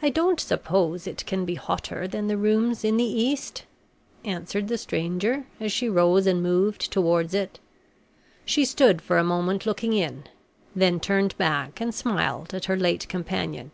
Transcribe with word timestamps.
"I 0.00 0.10
don't 0.10 0.38
suppose 0.38 1.08
it 1.08 1.26
can 1.26 1.44
be 1.44 1.56
hotter 1.56 2.06
than 2.06 2.28
the 2.28 2.36
rooms 2.36 2.84
in 2.84 2.96
the 2.98 3.02
East," 3.24 3.64
answered 4.24 4.68
the 4.68 4.78
stranger, 4.78 5.44
as 5.58 5.72
she 5.72 5.88
rose 5.88 6.24
and 6.28 6.40
moved 6.40 6.92
towards 6.92 7.34
it. 7.34 7.58
She 8.44 8.64
stood 8.64 9.02
for 9.02 9.18
a 9.18 9.24
moment 9.24 9.66
looking 9.66 9.92
in, 9.92 10.28
then 10.76 11.00
turned 11.00 11.36
back 11.36 11.80
and 11.80 11.92
smiled 11.92 12.54
at 12.54 12.66
her 12.66 12.76
late 12.76 13.08
companion. 13.08 13.72